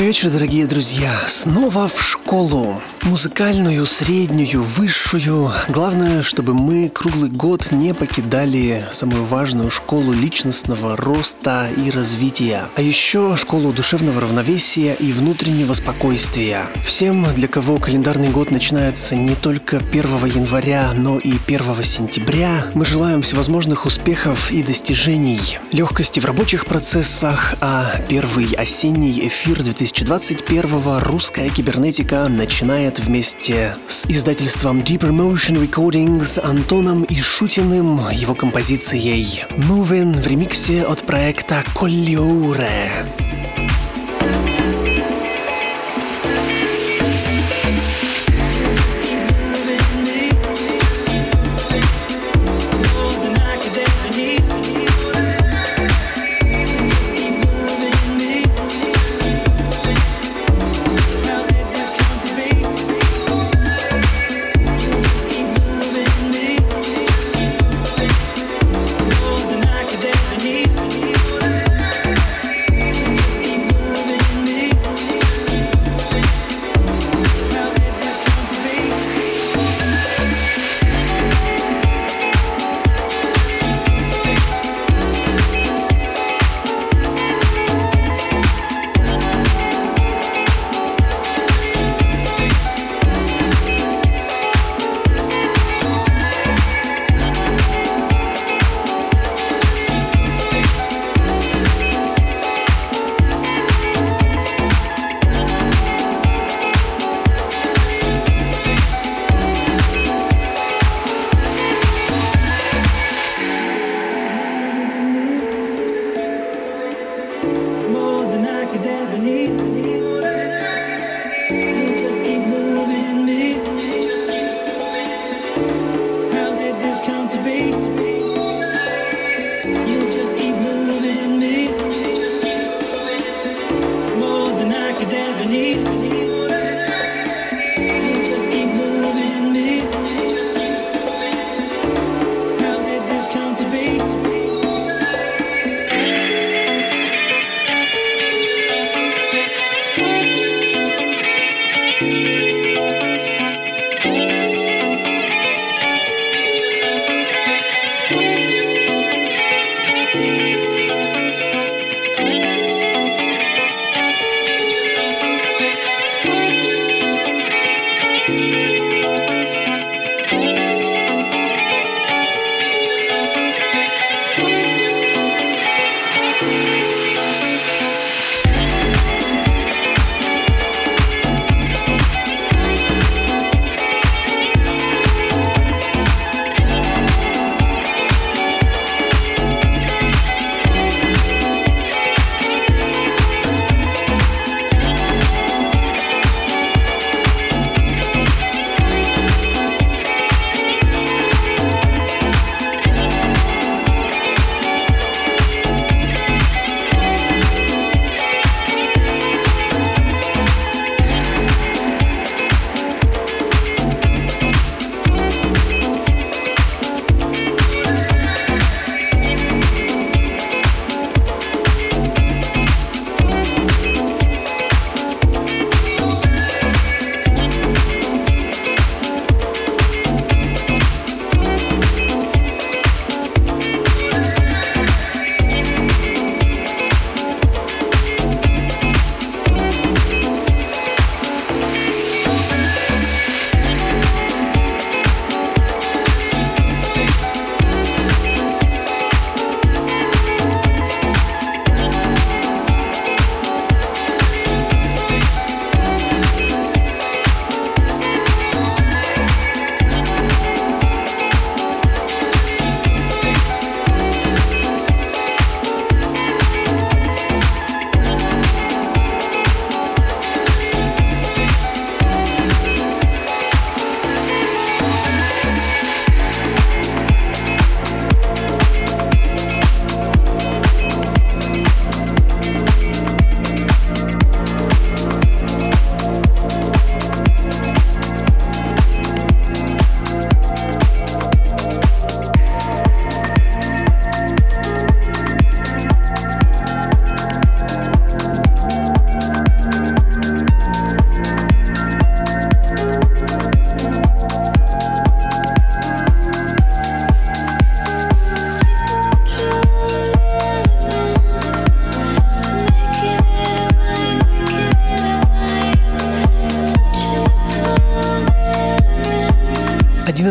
[0.00, 1.12] Добрый вечер, дорогие друзья.
[1.28, 2.80] Снова в школу.
[3.02, 5.52] Музыкальную, среднюю, высшую.
[5.68, 12.62] Главное, чтобы мы круглый год не покидали самую важную школу личностного роста и развития.
[12.76, 16.62] А еще школу душевного равновесия и внутреннего спокойствия.
[16.82, 22.86] Всем, для кого календарный год начинается не только 1 января, но и 1 сентября, мы
[22.86, 30.98] желаем всевозможных успехов и достижений, легкости в рабочих процессах, а первый осенний эфир 2020 2021
[31.00, 40.26] русская кибернетика начинает вместе с издательством Deeper Motion Recordings Антоном Ишутиным его композицией Moving в
[40.26, 43.29] ремиксе от проекта Colliore.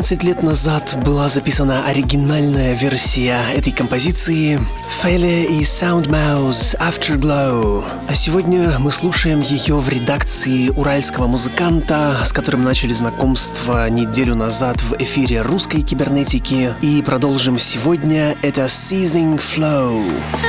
[0.09, 4.59] 11 лет назад была записана оригинальная версия этой композиции
[4.89, 7.85] Феле и Soundmouse Afterglow.
[8.07, 14.81] А сегодня мы слушаем ее в редакции уральского музыканта, с которым начали знакомство неделю назад
[14.81, 16.73] в эфире русской кибернетики.
[16.81, 18.35] И продолжим сегодня.
[18.41, 20.48] Это Seasoning Flow.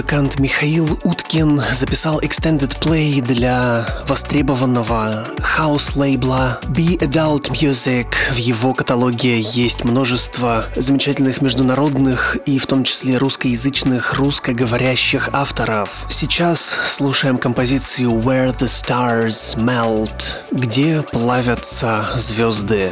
[0.00, 8.06] Музыкант Михаил Уткин записал extended play для востребованного хаус-лейбла Be Adult Music.
[8.30, 16.06] В его каталоге есть множество замечательных международных и в том числе русскоязычных, русскоговорящих авторов.
[16.08, 22.90] Сейчас слушаем композицию Where the Stars Melt, где плавятся звезды.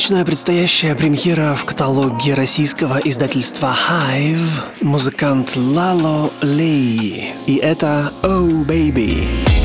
[0.00, 7.34] Отличная предстоящая премьера в каталоге российского издательства Hive музыкант Лало Лей.
[7.46, 9.59] И это Oh Baby.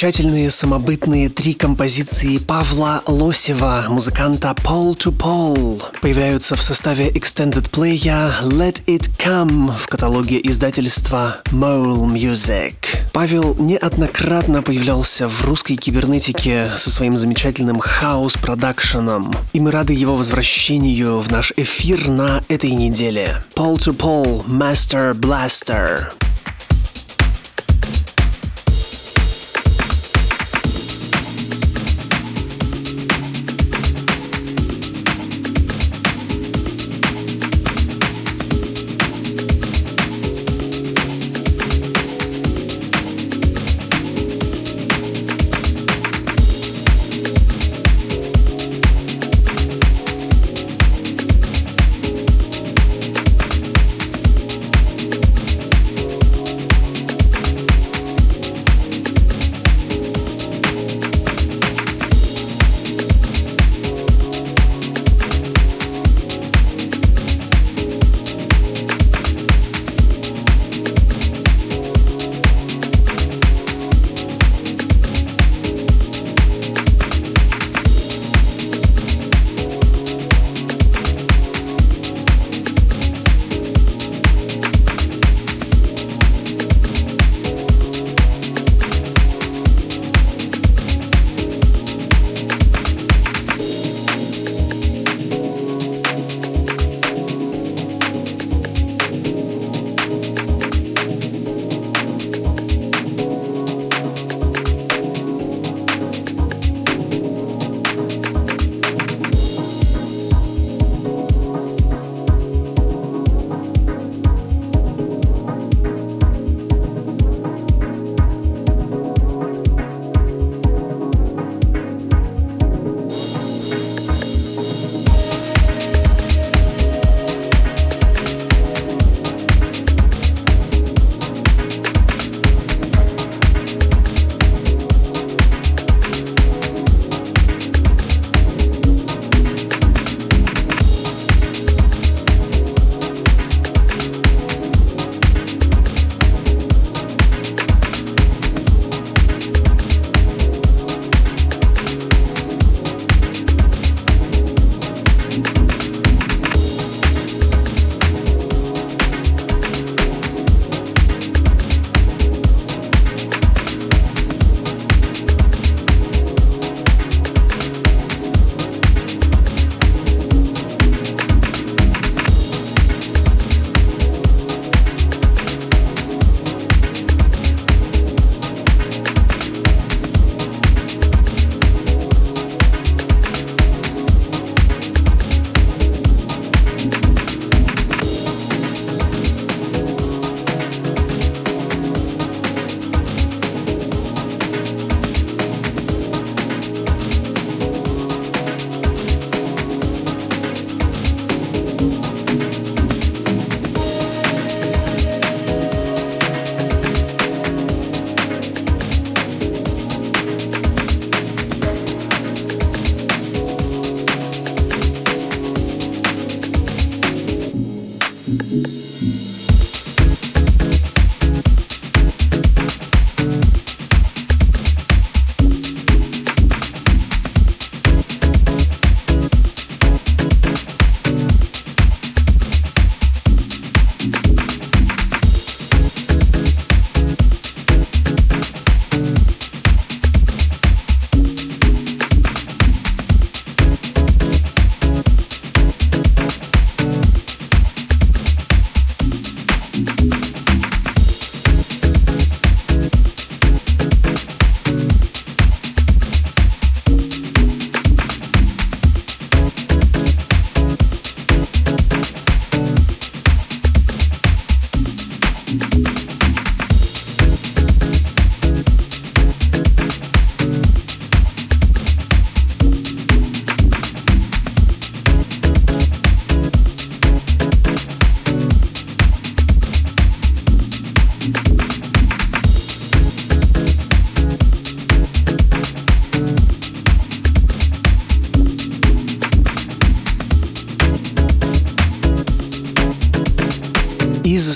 [0.00, 7.96] Замечательные самобытные три композиции Павла Лосева, музыканта Paul to Paul, появляются в составе Extended Play
[8.42, 12.76] Let It Come в каталоге издательства Mole Music.
[13.12, 21.18] Павел неоднократно появлялся в русской кибернетике со своим замечательным хаос-продакшеном, и мы рады его возвращению
[21.18, 23.42] в наш эфир на этой неделе.
[23.54, 26.10] Paul to Paul, Master Blaster.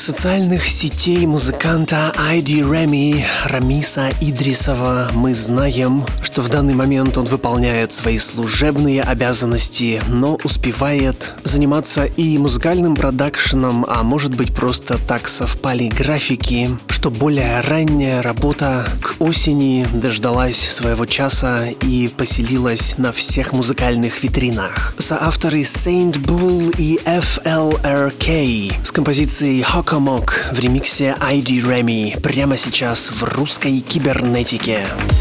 [0.04, 5.08] Социальных сетей музыканта Айди Реми Рамиса Идрисова.
[5.14, 12.36] Мы знаем, что в данный момент он выполняет свои служебные обязанности, но успевает заниматься и
[12.36, 18.86] музыкальным продакшеном, а может быть просто так совпали графики, что более ранняя работа
[19.24, 24.94] осени дождалась своего часа и поселилась на всех музыкальных витринах.
[24.98, 33.22] Соавторы Saint Bull и FLRK с композицией Hokomok в ремиксе ID Remy прямо сейчас в
[33.24, 34.84] русской кибернетике.
[34.84, 35.13] На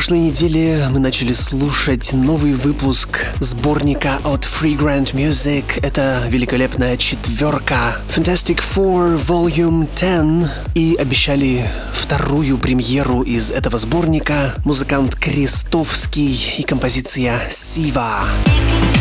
[0.00, 4.74] прошлой неделе мы начали слушать новый выпуск сборника от Free
[5.12, 5.78] Music.
[5.82, 10.50] Это великолепная четверка Fantastic Four Volume 10.
[10.74, 18.20] И обещали вторую премьеру из этого сборника музыкант Крестовский и композиция «Сива».
[18.22, 18.99] Сива.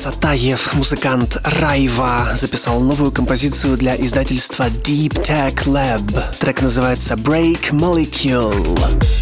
[0.00, 6.38] Сатаев, музыкант Райва, записал новую композицию для издательства Deep Tech Lab.
[6.38, 9.19] Трек называется Break Molecule.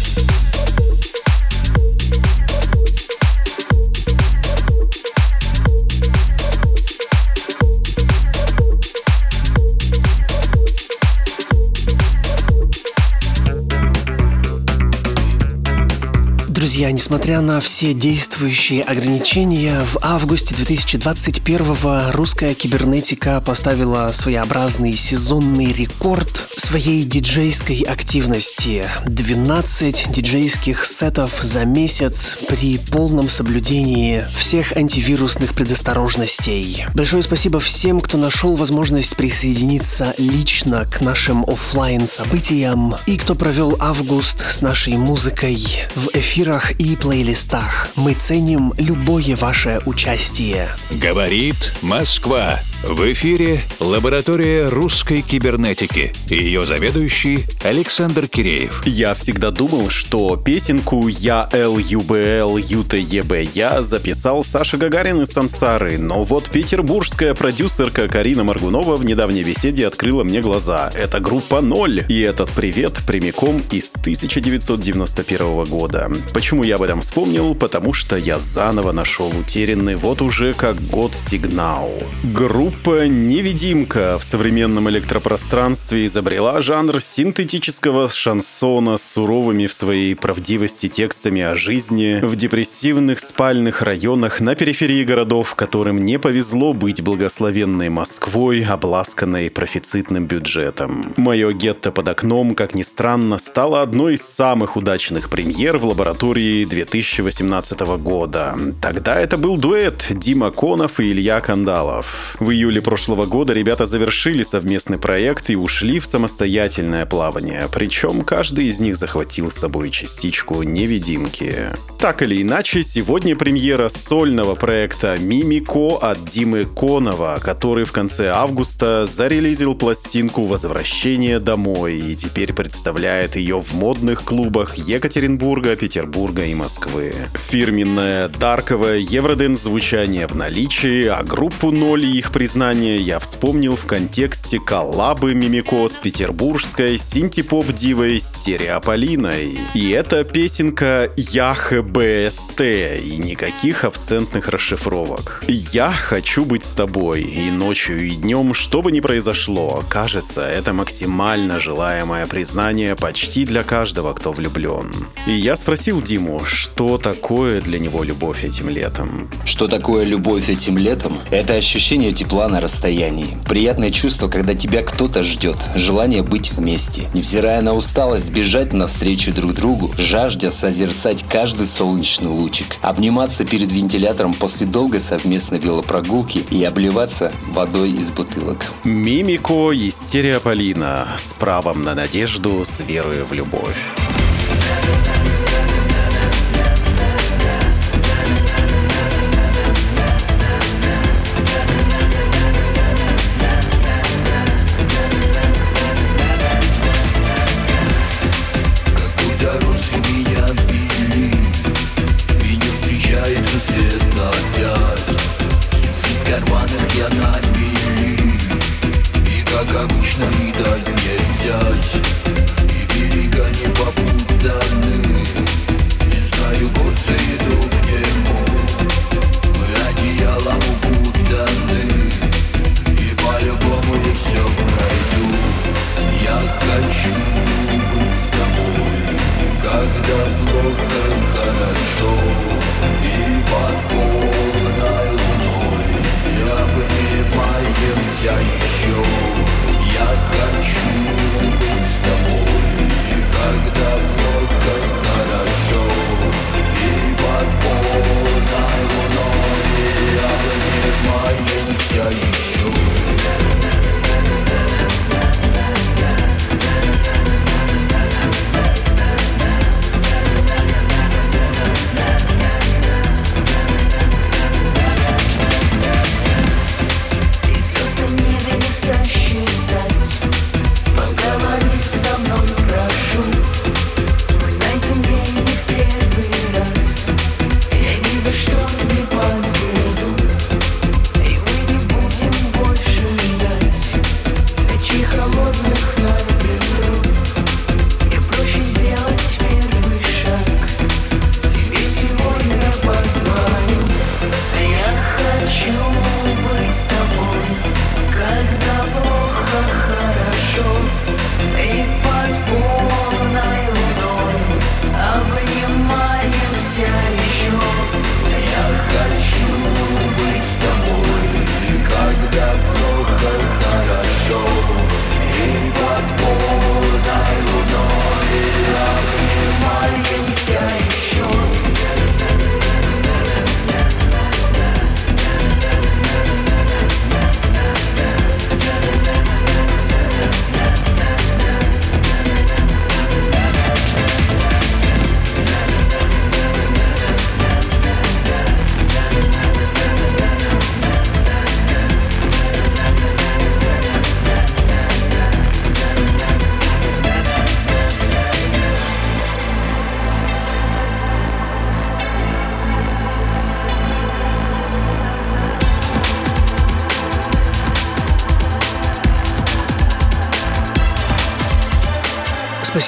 [16.79, 26.48] Друзья, несмотря на все действующие ограничения, в августе 2021 русская кибернетика поставила своеобразный сезонный рекорд
[26.69, 28.85] своей диджейской активности.
[29.05, 36.85] 12 диджейских сетов за месяц при полном соблюдении всех антивирусных предосторожностей.
[36.93, 43.75] Большое спасибо всем, кто нашел возможность присоединиться лично к нашим офлайн событиям и кто провел
[43.79, 45.57] август с нашей музыкой
[45.95, 47.89] в эфир эфирах и плейлистах.
[47.95, 50.69] Мы ценим любое ваше участие.
[50.91, 52.61] Говорит Москва.
[52.83, 56.13] В эфире лаборатория русской кибернетики.
[56.29, 58.83] Ее заведующий Александр Киреев.
[58.85, 66.23] Я всегда думал, что песенку «Я ЛЮБЛ ЮТЕБ я» записал Саша Гагарин из Сансары, но
[66.23, 70.89] вот петербургская продюсерка Карина Маргунова в недавней беседе открыла мне глаза.
[70.95, 76.09] Это группа «Ноль», и этот привет прямиком из 1991 года.
[76.33, 77.55] Почему я об этом вспомнил?
[77.55, 81.91] Потому что я заново нашел утерянный вот уже как год сигнал.
[82.23, 90.87] Группа Группа «Невидимка» в современном электропространстве изобрела жанр синтетического шансона с суровыми в своей правдивости
[90.87, 97.89] текстами о жизни в депрессивных спальных районах на периферии городов, которым не повезло быть благословенной
[97.89, 101.11] Москвой, обласканной профицитным бюджетом.
[101.17, 106.65] Мое гетто под окном, как ни странно, стало одной из самых удачных премьер в лаборатории
[106.65, 108.55] 2018 года.
[108.79, 112.35] Тогда это был дуэт Дима Конов и Илья Кандалов.
[112.39, 118.65] В июле прошлого года ребята завершили совместный проект и ушли в самостоятельное плавание, причем каждый
[118.65, 121.55] из них захватил с собой частичку невидимки.
[121.99, 129.05] Так или иначе, сегодня премьера сольного проекта «Мимико» от Димы Конова, который в конце августа
[129.05, 137.13] зарелизил пластинку «Возвращение домой» и теперь представляет ее в модных клубах Екатеринбурга, Петербурга и Москвы.
[137.49, 143.85] Фирменное дарковое евроден звучание в наличии, а группу «Ноль» и их признание я вспомнил в
[143.85, 149.59] контексте коллабы Мимико с петербургской синтепоп-дивой Стереополиной.
[149.75, 155.43] И это песенка Яхе БСТ и никаких абсентных расшифровок.
[155.47, 160.73] Я хочу быть с тобой и ночью, и днем, что бы ни произошло, кажется, это
[160.73, 164.91] максимально желаемое признание почти для каждого, кто влюблен.
[165.27, 169.29] И я спросил Диму, что такое для него любовь этим летом.
[169.45, 171.15] Что такое любовь этим летом?
[171.29, 173.37] Это ощущение тепла тепла на расстоянии.
[173.45, 175.57] Приятное чувство, когда тебя кто-то ждет.
[175.75, 177.09] Желание быть вместе.
[177.13, 182.77] Невзирая на усталость, бежать навстречу друг другу, жаждя созерцать каждый солнечный лучик.
[182.81, 188.65] Обниматься перед вентилятором после долгой совместной велопрогулки и обливаться водой из бутылок.
[188.85, 193.75] Мимико и Стереополина с правом на надежду, с верой в любовь.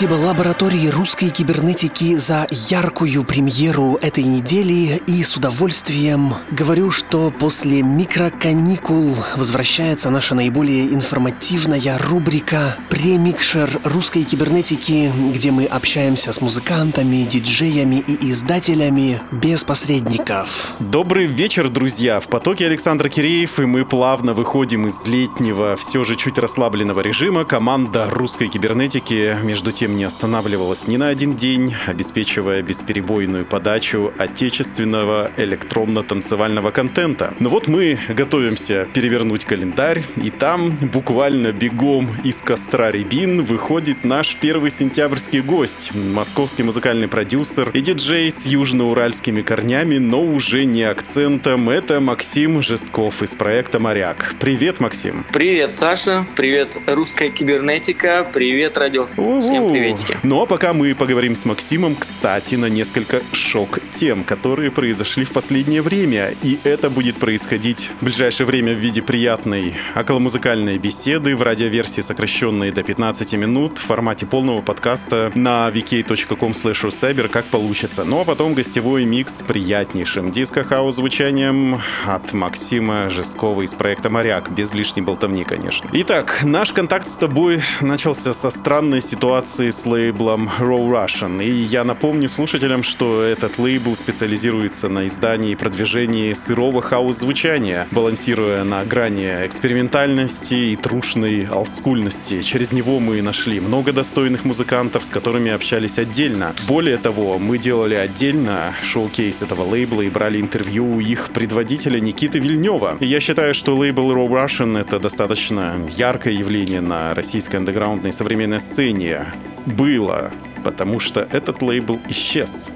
[0.02, 7.84] Спасибо лаборатории русской кибернетики за яркую премьеру этой недели и с удовольствием говорю, что после
[7.84, 17.98] микроканикул возвращается наша наиболее информативная рубрика «Премикшер русской кибернетики», где мы общаемся с музыкантами, диджеями
[17.98, 20.74] и издателями без посредников.
[20.80, 22.20] Добрый вечер, друзья!
[22.20, 27.46] В потоке Александр Киреев, и мы плавно выходим из летнего, все же чуть расслабленного режима.
[27.46, 34.14] Команда русской кибернетики между между тем не останавливалась ни на один день, обеспечивая бесперебойную подачу
[34.18, 37.34] отечественного электронно-танцевального контента.
[37.40, 44.38] Но вот мы готовимся перевернуть календарь, и там буквально бегом из костра Рябин выходит наш
[44.38, 51.70] первый сентябрьский гость, московский музыкальный продюсер и диджей с южноуральскими корнями, но уже не акцентом.
[51.70, 54.36] Это Максим Жестков из проекта «Моряк».
[54.40, 55.26] Привет, Максим.
[55.34, 56.26] Привет, Саша.
[56.38, 58.30] Привет, русская кибернетика.
[58.32, 59.04] Привет, радио.
[59.04, 60.18] Всем приветики.
[60.24, 65.82] Ну а пока мы поговорим с Максимом, кстати, на несколько шок-тем, которые произошли в последнее
[65.82, 66.34] время.
[66.44, 72.72] И это будет происходить в ближайшее время в виде приятной околомузыкальной беседы в радиоверсии, сокращенной
[72.72, 78.04] до 15 минут, в формате полного подкаста на vk.com cyber, как получится.
[78.04, 84.52] Ну а потом гостевой микс с приятнейшим диско-хаус звучанием от Максима Жескова из проекта «Моряк»,
[84.52, 85.90] без лишней болтовни, конечно.
[85.94, 91.44] Итак, наш контакт с тобой начался со странной ситуации с лейблом Raw Russian.
[91.44, 98.64] И я напомню слушателям, что этот лейбл специализируется на издании и продвижении сырого хаус-звучания, балансируя
[98.64, 102.42] на грани экспериментальности и трушной олдскульности.
[102.42, 106.54] Через него мы нашли много достойных музыкантов, с которыми общались отдельно.
[106.68, 112.40] Более того, мы делали отдельно шоу-кейс этого лейбла и брали интервью у их предводителя Никиты
[112.40, 112.98] Вильнева.
[113.00, 118.60] И я считаю, что лейбл Raw Russian— это достаточно яркое явление на российской андеграундной современной
[118.60, 119.26] сцене
[119.66, 120.32] было
[120.64, 122.72] потому что этот лейбл исчез.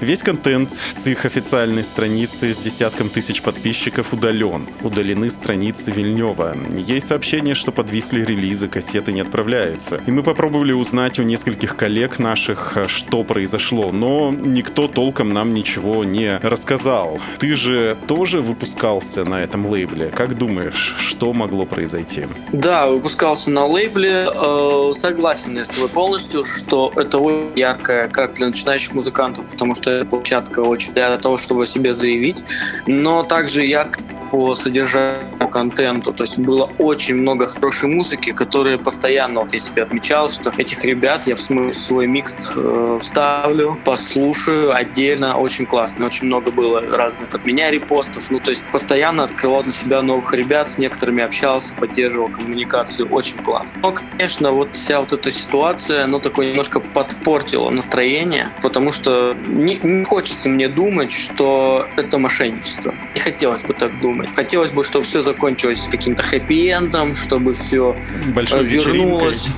[0.00, 4.68] Весь контент с их официальной страницы с десятком тысяч подписчиков удален.
[4.82, 6.56] Удалены страницы Вильнева.
[6.76, 10.00] Есть сообщение, что подвисли релизы, кассеты не отправляются.
[10.06, 16.04] И мы попробовали узнать у нескольких коллег наших, что произошло, но никто толком нам ничего
[16.04, 17.18] не рассказал.
[17.38, 20.10] Ты же тоже выпускался на этом лейбле.
[20.14, 22.26] Как думаешь, что могло произойти?
[22.52, 24.28] Да, выпускался на лейбле.
[24.32, 29.74] Э, согласен я с тобой полностью, что это очень яркая, как для начинающих музыкантов, потому
[29.74, 32.44] что эта площадка очень для того, чтобы себе заявить,
[32.86, 34.00] но также ярко
[34.30, 36.12] по содержанию контенту.
[36.12, 40.84] То есть было очень много хорошей музыки, которые постоянно, вот я себе отмечал, что этих
[40.84, 46.06] ребят я в свой, микс э, вставлю, послушаю отдельно, очень классно.
[46.06, 48.30] Очень много было разных от меня репостов.
[48.30, 53.08] Ну, то есть постоянно открывал для себя новых ребят, с некоторыми общался, поддерживал коммуникацию.
[53.10, 53.80] Очень классно.
[53.82, 56.80] Но, конечно, вот вся вот эта ситуация, ну, такое немножко
[57.10, 62.94] подпортила настроение, потому что не, не хочется мне думать, что это мошенничество.
[63.14, 64.30] Не хотелось бы так думать.
[64.34, 67.96] Хотелось бы, чтобы все закончилось каким-то хэппи-эндом, чтобы все
[68.34, 69.48] Большой вернулось.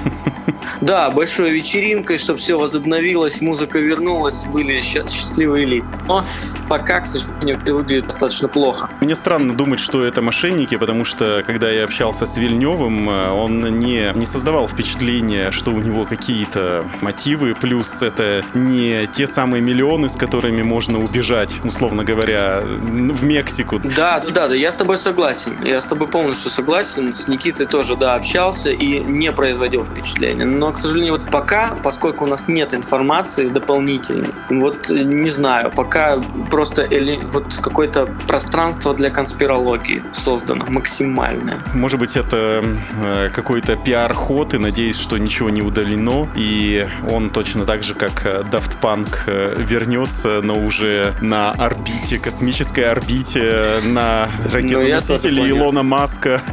[0.80, 5.96] Да, большой вечеринкой, чтобы все возобновилось, музыка вернулась, были счастливые лица.
[6.06, 6.24] Но
[6.68, 8.90] пока, к сожалению, это выглядит достаточно плохо.
[9.00, 14.12] Мне странно думать, что это мошенники, потому что, когда я общался с Вильневым, он не,
[14.14, 20.16] не создавал впечатления, что у него какие-то мотивы, плюс это не те самые миллионы, с
[20.16, 23.78] которыми можно убежать, условно говоря, в Мексику.
[23.78, 25.56] Да, да, да, я с тобой согласен.
[25.64, 27.14] Я с тобой полностью согласен.
[27.14, 30.44] С Никитой тоже, да, общался и не производил впечатления.
[30.58, 36.20] Но, к сожалению, вот пока, поскольку у нас нет информации дополнительной, вот не знаю, пока
[36.50, 41.58] просто или, вот какое-то пространство для конспирологии создано максимальное.
[41.74, 42.62] Может быть, это
[43.02, 48.24] э, какой-то пиар-ход, и надеюсь, что ничего не удалено, и он точно так же, как
[48.24, 55.82] э, Daft Punk, э, вернется, но уже на орбите, космической орбите, на ракетоносители ну, Илона
[55.82, 56.42] Маска.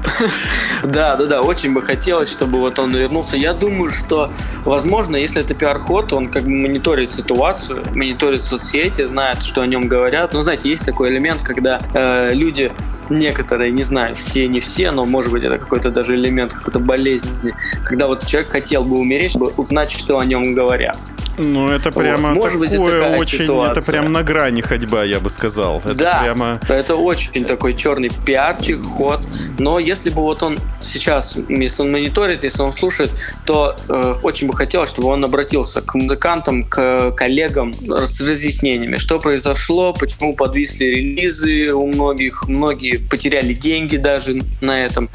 [0.81, 3.35] Да, да, да, очень бы хотелось, чтобы вот он вернулся.
[3.35, 4.31] Я думаю, что,
[4.63, 9.87] возможно, если это пиар-ход, он как бы мониторит ситуацию, мониторит соцсети, знает, что о нем
[9.87, 10.33] говорят.
[10.33, 12.71] Но, знаете, есть такой элемент, когда э, люди,
[13.09, 17.53] некоторые, не знаю, все, не все, но, может быть, это какой-то даже элемент какой-то болезни,
[17.83, 20.97] когда вот человек хотел бы умереть, чтобы узнать, что о нем говорят.
[21.39, 22.53] Ну, это прямо вот.
[22.53, 23.43] Может такое быть, очень...
[23.43, 23.81] Ситуация.
[23.81, 25.79] Это прям на грани ходьба, я бы сказал.
[25.79, 26.59] Это да, прямо...
[26.67, 29.25] это очень такой черный пиарчик, ход.
[29.57, 33.11] Но если бы вот он сейчас, если он мониторит, если он слушает,
[33.45, 39.19] то э, очень бы хотелось, чтобы он обратился к музыкантам, к коллегам с разъяснениями, что
[39.19, 45.09] произошло, почему подвисли релизы у многих, многие потеряли деньги даже на этом,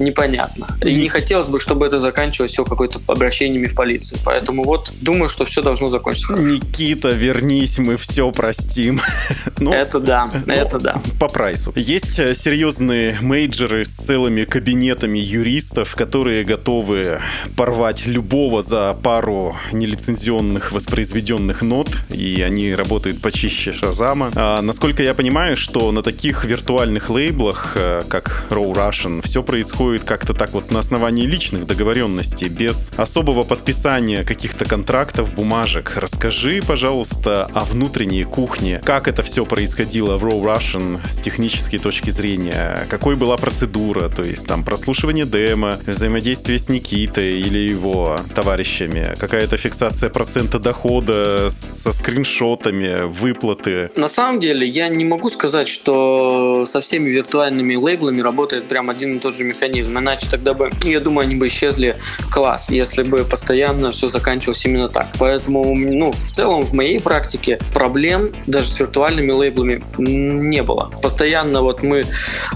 [0.00, 0.66] непонятно.
[0.84, 4.18] И не хотелось бы, чтобы это заканчивалось все какой-то обращениями в полицию.
[4.24, 6.42] Поэтому вот думаю, что все должно закончиться хорошо.
[6.42, 9.00] Никита, вернись, мы все простим.
[9.58, 11.02] ну, это да, ну, это да.
[11.18, 11.72] По прайсу.
[11.76, 17.20] Есть э, серьезные мейджеры с целыми кабинетами юристов, которые готовы
[17.56, 24.30] порвать любого за пару нелицензионных воспроизведенных нот, и они работают почище Шазама.
[24.34, 30.04] А, насколько я понимаю, что на таких виртуальных лейблах, э, как Raw Russian, все происходит
[30.04, 35.94] как-то так вот на основании личных договоренностей, без особого подписания каких-то контрактов, бумажек.
[35.96, 38.80] Расскажи, пожалуйста, о внутренней кухне.
[38.84, 42.86] Как это все происходило в Raw Russian с технической точки зрения?
[42.88, 44.08] Какой была процедура?
[44.08, 51.50] То есть там прослушивание демо, взаимодействие с Никитой или его товарищами, какая-то фиксация процента дохода
[51.50, 53.90] со скриншотами, выплаты.
[53.96, 59.16] На самом деле, я не могу сказать, что со всеми виртуальными лейблами работает прям один
[59.16, 59.98] и тот же механизм.
[59.98, 61.96] Иначе тогда бы, я думаю, они бы исчезли
[62.30, 65.08] класс, если бы постоянно все заканчивалось именно так.
[65.18, 70.90] Поэтому ну, в целом в моей практике проблем даже с виртуальными лейблами не было.
[71.02, 72.04] Постоянно вот мы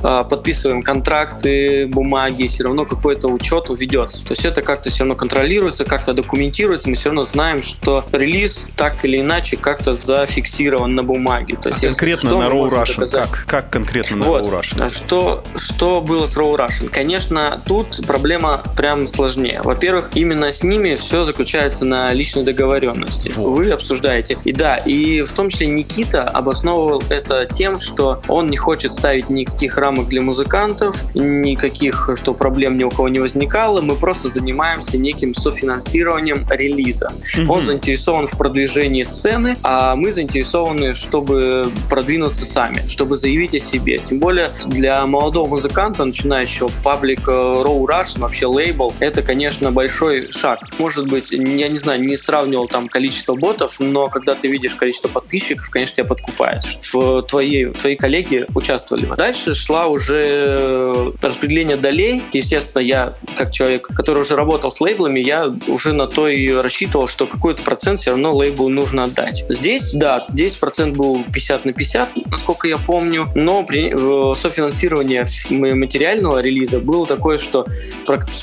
[0.02, 4.24] э, подписываем контракты, бумаги, все равно какой-то учет ведется.
[4.24, 8.68] То есть это как-то все равно контролируется, как-то документируется, мы все равно знаем, что релиз
[8.76, 11.56] так или иначе как-то зафиксирован на бумаге.
[11.56, 13.10] То есть, а конкретно что на Raw Russian?
[13.10, 14.46] Как, как конкретно на вот.
[14.46, 14.90] Raw Russian?
[14.90, 16.88] Что, что было с Raw Russian?
[16.88, 19.60] Конечно, тут проблема прям сложнее.
[19.62, 23.58] Во-первых, именно с ними все заключается на личной договоренности вот.
[23.58, 24.38] вы обсуждаете.
[24.44, 29.30] И да, и в том числе Никита обосновывал это тем, что он не хочет ставить
[29.30, 34.96] никаких рамок для музыкантов, никаких, что проблем ни у кого не возникало, мы просто занимаемся
[34.98, 37.12] неким софинансированием релиза.
[37.36, 37.46] Mm-hmm.
[37.48, 43.98] Он заинтересован в продвижении сцены, а мы заинтересованы, чтобы продвинуться сами, чтобы заявить о себе.
[43.98, 50.60] Тем более для молодого музыканта, начинающего паблик Row Rush, вообще лейбл, это, конечно, большой шаг.
[50.78, 52.16] Может быть, я не знаю, не
[52.54, 56.62] сравнивал там количество ботов, но когда ты видишь количество подписчиков, конечно, тебя подкупает.
[56.92, 59.06] В твои, твои коллеги участвовали.
[59.16, 62.22] Дальше шла уже распределение долей.
[62.32, 67.08] Естественно, я, как человек, который уже работал с лейблами, я уже на то и рассчитывал,
[67.08, 69.44] что какой-то процент все равно лейблу нужно отдать.
[69.48, 73.90] Здесь, да, 10% был 50 на 50, насколько я помню, но при
[74.36, 77.66] софинансирование материального релиза было такое, что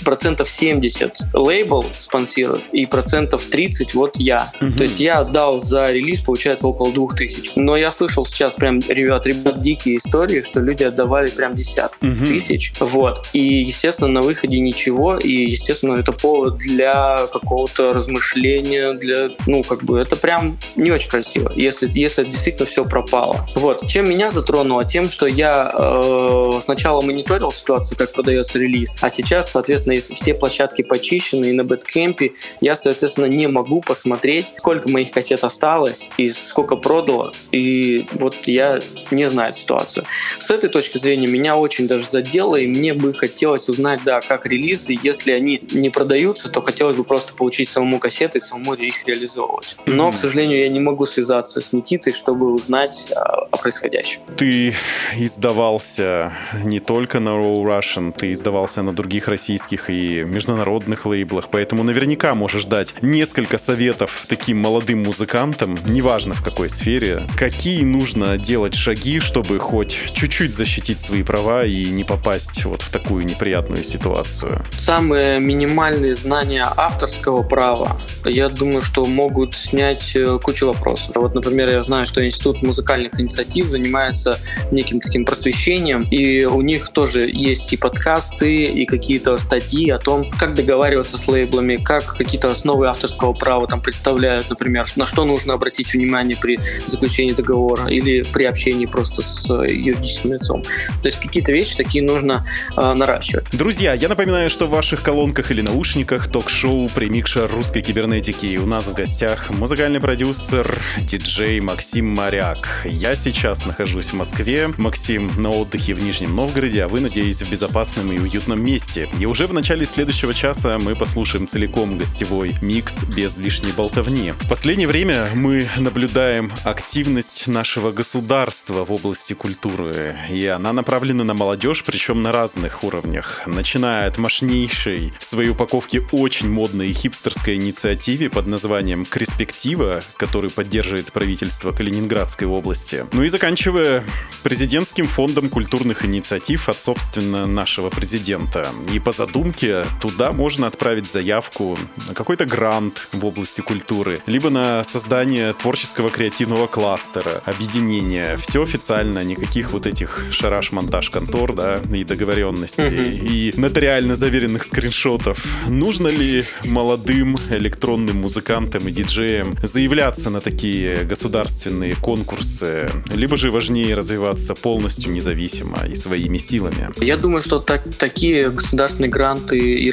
[0.03, 4.51] процентов 70 лейбл спонсирует и процентов 30 вот я.
[4.59, 4.71] Угу.
[4.77, 7.51] То есть я отдал за релиз, получается, около 2000.
[7.55, 12.25] Но я слышал сейчас прям, ребят, ребят, дикие истории, что люди отдавали прям десятки угу.
[12.25, 12.73] тысяч.
[12.79, 13.27] Вот.
[13.33, 15.17] И, естественно, на выходе ничего.
[15.17, 21.09] И, естественно, это повод для какого-то размышления, для, ну, как бы, это прям не очень
[21.09, 23.47] красиво, если, если действительно все пропало.
[23.55, 23.87] Вот.
[23.87, 24.83] Чем меня затронуло?
[24.83, 30.33] Тем, что я э, сначала мониторил ситуацию, как продается релиз, а сейчас, соответственно, если все
[30.33, 32.31] площадки почищены и на Бэткемпе,
[32.61, 37.33] я, соответственно, не могу посмотреть, сколько моих кассет осталось и сколько продало.
[37.51, 38.79] И вот я
[39.11, 40.05] не знаю ситуацию.
[40.39, 44.45] С этой точки зрения меня очень даже задело, и мне бы хотелось узнать, да, как
[44.45, 49.05] релизы, если они не продаются, то хотелось бы просто получить самому кассеты и самому их
[49.05, 49.75] реализовывать.
[49.85, 50.13] Но, mm-hmm.
[50.13, 54.21] к сожалению, я не могу связаться с Никитой, чтобы узнать о, о происходящем.
[54.37, 54.73] Ты
[55.17, 56.31] издавался
[56.63, 62.35] не только на Raw Russian, ты издавался на других российских и международных лейблах, поэтому наверняка
[62.35, 63.80] можешь дать несколько советов
[64.27, 70.99] таким молодым музыкантам, неважно в какой сфере, какие нужно делать шаги, чтобы хоть чуть-чуть защитить
[70.99, 74.63] свои права и не попасть вот в такую неприятную ситуацию?
[74.77, 81.15] Самые минимальные знания авторского права, я думаю, что могут снять э, кучу вопросов.
[81.15, 84.39] Вот, например, я знаю, что Институт музыкальных инициатив занимается
[84.71, 90.29] неким таким просвещением, и у них тоже есть и подкасты, и какие-то статьи о том,
[90.31, 95.53] как договариваться с лейблами, как какие-то основы авторского права там представляют, например, на что нужно
[95.53, 100.61] обратить внимание при заключении договора или при общении просто с э, юридическим лицом.
[101.01, 102.45] То есть какие-то вещи такие нужно
[102.75, 103.45] э, наращивать.
[103.53, 108.57] Друзья, я напоминаю, что в ваших колонках или наушниках ток-шоу «Премикша русской кибернетики».
[108.57, 112.85] У нас в гостях музыкальный продюсер, диджей Максим Моряк.
[112.85, 117.49] Я сейчас нахожусь в Москве, Максим на отдыхе в Нижнем Новгороде, а вы, надеюсь, в
[117.49, 119.07] безопасном и уютном месте.
[119.17, 124.31] И уже в начале следующего часа мы послушаем целиком гостевой микс без лишней болтовни.
[124.31, 131.33] В последнее время мы наблюдаем активность нашего государства в области культуры, и она направлена на
[131.33, 138.29] молодежь, причем на разных уровнях, начиная от мощнейшей в своей упаковке очень модной хипстерской инициативе
[138.29, 144.03] под названием «Креспектива», который поддерживает правительство Калининградской области, ну и заканчивая
[144.43, 148.67] президентским фондом культурных инициатив от, собственно, нашего президента.
[148.93, 154.83] И по задумке туда можно отправить заявку на какой-то грант в области культуры, либо на
[154.83, 158.37] создание творческого креативного кластера, объединения.
[158.37, 165.43] Все официально, никаких вот этих шараш-монтаж контор, да, и договоренностей, и нотариально заверенных скриншотов.
[165.67, 173.95] Нужно ли молодым электронным музыкантам и диджеям заявляться на такие государственные конкурсы, либо же важнее
[173.95, 176.89] развиваться полностью независимо и своими силами?
[177.03, 179.91] Я думаю, что так, такие государственные гранты и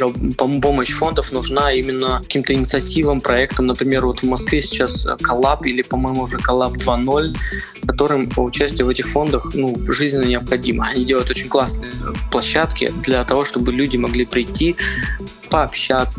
[0.61, 3.38] помощь фондов нужна именно каким-то инициативам, проектам.
[3.59, 7.36] Например, вот в Москве сейчас коллаб или, по-моему, уже коллаб 2.0,
[7.86, 10.86] которым участие в этих фондах ну, жизненно необходимо.
[10.86, 11.93] Они делают очень классные
[12.30, 14.76] площадки для того, чтобы люди могли прийти,
[15.49, 16.18] пообщаться,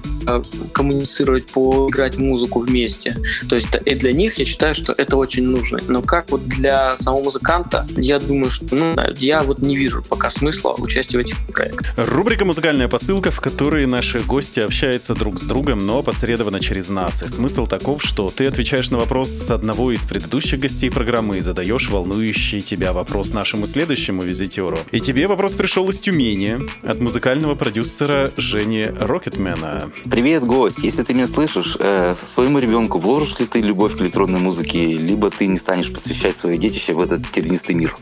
[0.74, 3.18] коммуницировать, поиграть музыку вместе.
[3.50, 5.80] То есть и для них я считаю, что это очень нужно.
[5.88, 10.30] Но как вот для самого музыканта, я думаю, что ну, я вот не вижу пока
[10.30, 11.88] смысла участия в этих проектах.
[11.98, 17.24] Рубрика «Музыкальная посылка», в которой наши гости общаются друг с другом, но посредованно через нас.
[17.24, 21.42] И смысл таков, что ты отвечаешь на вопрос с одного из предыдущих гостей программы и
[21.42, 24.80] задаешь волнующий тебя вопрос нашему следующему визитеру.
[24.92, 28.88] И тебе вопрос пришел из Тюмени от музыкального продюсера Жени
[29.20, 29.92] Рокетмена.
[30.10, 30.78] Привет, гость.
[30.82, 35.30] Если ты меня слышишь, э, своему ребенку вложишь ли ты любовь к электронной музыке, либо
[35.30, 37.94] ты не станешь посвящать свое детище в этот тернистый мир?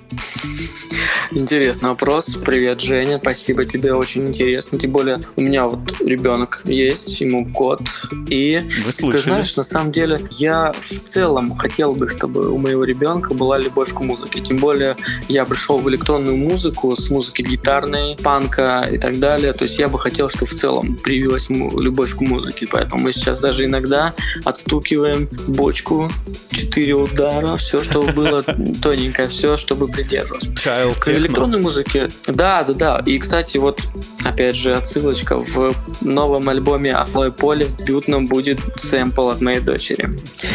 [1.31, 2.25] Интересный вопрос.
[2.45, 3.19] Привет, Женя.
[3.21, 4.79] Спасибо тебе, очень интересно.
[4.79, 7.81] Тем более у меня вот ребенок есть, ему год.
[8.29, 9.21] И Вы слышали?
[9.21, 13.57] ты знаешь, на самом деле я в целом хотел бы, чтобы у моего ребенка была
[13.57, 14.41] любовь к музыке.
[14.41, 14.95] Тем более
[15.27, 19.53] я пришел в электронную музыку с музыкой гитарной, панка и так далее.
[19.53, 22.67] То есть я бы хотел, чтобы в целом привилась любовь к музыке.
[22.69, 26.11] Поэтому мы сейчас даже иногда отстукиваем бочку,
[26.51, 28.43] четыре удара, все, чтобы было
[28.81, 30.49] тоненькое, все, чтобы придерживаться.
[30.49, 33.03] Child К электронной музыке, да, да, да.
[33.05, 33.79] И, кстати, вот
[34.25, 40.09] опять же отсылочка в новом альбоме Алой Поле в дебютном будет сэмпл от моей дочери.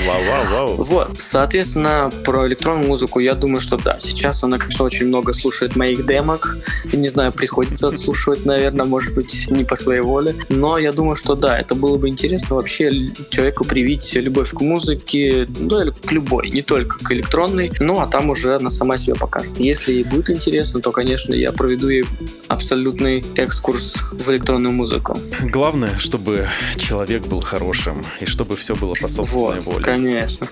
[0.06, 0.84] Вау-вау-вау.
[0.84, 5.76] Вот, соответственно, про электронную музыку я думаю, что да, сейчас она, конечно, очень много слушает
[5.76, 6.58] моих демок.
[6.92, 10.34] Не знаю, приходится отслушивать, наверное, может быть, не по своей воле.
[10.48, 15.46] Но я думаю, что да, это было бы интересно вообще человеку привить любовь к музыке,
[15.58, 19.14] ну или к любой, не только к электронной, ну а там уже она сама себя
[19.14, 19.58] покажет.
[19.58, 22.04] Если ей будет интересно, то, конечно, я проведу ей
[22.48, 25.18] абсолютный экскурс в электронную музыку.
[25.42, 29.84] Главное, чтобы человек был хорошим, и чтобы все было по собственной Вот, воле.
[29.84, 30.46] конечно.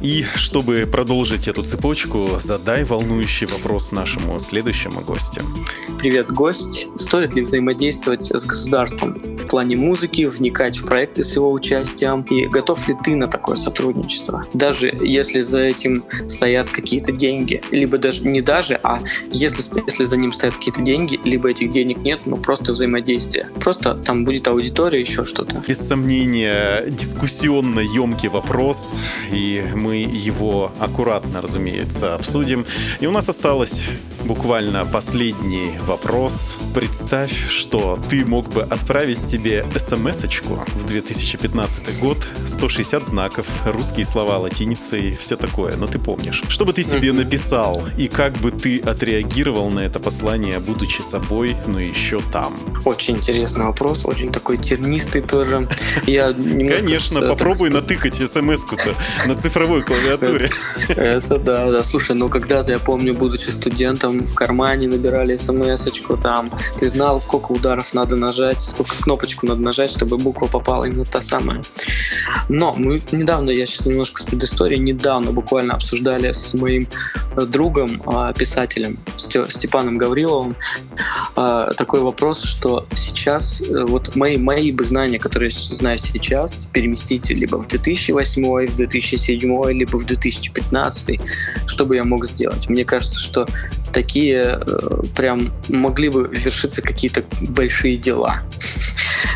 [0.00, 5.42] И чтобы продолжить эту цепочку, задай волнующий вопрос нашему следующему гостю.
[5.98, 6.86] Привет, гость.
[6.96, 12.22] Стоит ли взаимодействовать с государством в плане музыки, вникать в проекты с его участием?
[12.22, 14.44] И готов ли ты на такое сотрудничество?
[14.54, 18.98] Даже если за этим стоят какие-то деньги, либо даже не даже, а
[19.30, 23.48] если, если за ним стоят какие-то деньги, либо этих денег нет, но просто взаимодействие.
[23.60, 25.62] Просто там будет аудитория, еще что-то.
[25.66, 28.98] Без сомнения, дискуссионно емкий вопрос,
[29.30, 32.64] и мы его аккуратно, разумеется, обсудим.
[33.00, 33.84] И у нас осталось
[34.24, 36.56] буквально последний вопрос.
[36.74, 44.38] Представь, что ты мог бы отправить себе смс-очку в 2015 год, 160 знаков, русские слова
[44.38, 46.42] латиницей, все такое, но ты помнишь.
[46.48, 51.56] Что бы ты себе написал, и как бы ты отреагировал на это послание, будучи собой,
[51.66, 52.54] но еще там?
[52.84, 55.68] Очень интересный вопрос, очень такой тернистый тоже.
[56.06, 58.94] Я Конечно, попробуй натыкать смс-ку-то
[59.26, 60.50] на цифровой клавиатуре.
[60.88, 61.82] Это да, да.
[61.82, 66.52] Слушай, ну когда-то я помню, будучи студентом, в кармане набирали смс-очку там.
[66.78, 71.20] Ты знал, сколько ударов надо нажать, сколько кнопочку надо нажать, чтобы буква попала именно та
[71.22, 71.62] самая.
[72.48, 76.86] Но мы недавно, я сейчас немножко с предысторией, недавно буквально обсуждали с моим
[77.36, 80.56] э, другом, а, писателем Степаном Гавриловым,
[81.36, 86.68] а, такой вопрос, что сейчас э, вот мои, мои бы знания, которые я знаю сейчас,
[86.72, 91.20] переместить либо в 2008, в 2007, либо в 2015,
[91.66, 92.68] что бы я мог сделать?
[92.68, 93.46] Мне кажется, что
[93.94, 98.42] такие э, прям могли бы вершиться какие-то большие дела.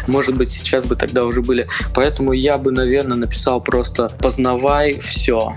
[0.07, 1.67] Может быть, сейчас бы тогда уже были.
[1.95, 5.55] Поэтому я бы, наверное, написал просто «познавай все».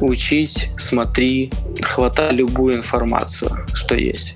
[0.00, 4.34] учись, смотри, хватай любую информацию, что есть.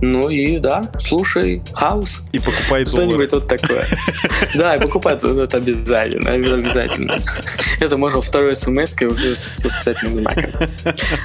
[0.00, 2.22] Ну и да, слушай хаус.
[2.32, 3.86] И покупай Что-нибудь вот такое.
[4.54, 7.18] Да, и покупай это обязательно, обязательно.
[7.80, 10.68] Это можно второй смс уже с восклицательным знаком.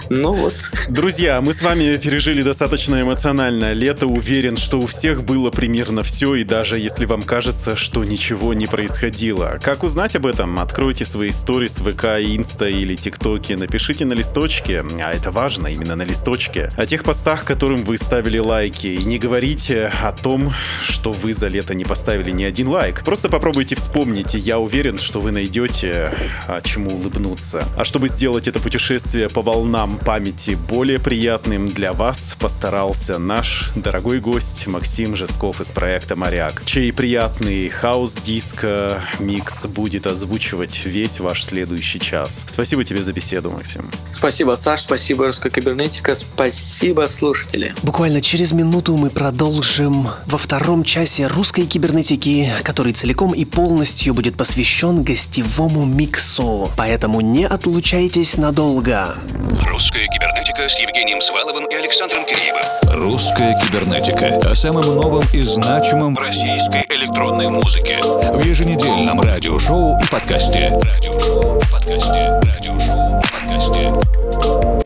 [0.10, 0.56] Ну вот.
[0.90, 3.74] Друзья, мы с вами пережили достаточно эмоционально.
[3.74, 8.54] Лето уверен, что у всех было примерно все, и даже если вам кажется, что ничего
[8.54, 9.58] не происходило.
[9.62, 10.60] Как узнать об этом?
[10.60, 15.96] Откройте свои сторис в ВК, Инста или ТикТоке, напишите на листочке, а это важно, именно
[15.96, 18.38] на листочке, о тех постах, которым вы ставили
[18.70, 20.54] лайки, и не говорите о том,
[20.84, 23.04] что вы за лето не поставили ни один лайк.
[23.04, 26.14] Просто попробуйте вспомнить, и я уверен, что вы найдете
[26.48, 27.66] а, чему улыбнуться.
[27.78, 34.20] А чтобы сделать это путешествие по волнам памяти более приятным для вас, постарался наш дорогой
[34.20, 42.00] гость Максим Жесков из проекта «Моряк», чей приятный хаос-диско микс будет озвучивать весь ваш следующий
[42.00, 42.46] час.
[42.48, 43.90] Спасибо тебе за беседу, Максим.
[44.12, 47.74] Спасибо, Саш, спасибо, Русская Кибернетика, спасибо, слушатели.
[47.84, 54.38] Буквально через минуту мы продолжим во втором часе русской кибернетики, который целиком и полностью будет
[54.38, 56.72] посвящен гостевому миксу.
[56.76, 59.16] Поэтому не отлучайтесь надолго.
[59.68, 62.62] Русская кибернетика с Евгением Сваловым и Александром Киреевым.
[62.86, 64.50] Русская кибернетика.
[64.50, 68.00] О самом новом и значимом в российской электронной музыке.
[68.02, 70.74] В еженедельном радиошоу и подкасте.
[70.96, 72.42] Радиошоу и подкасте.
[72.56, 74.79] Радиошоу и подкасте.